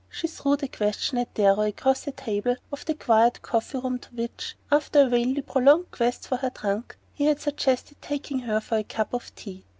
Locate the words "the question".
0.55-1.19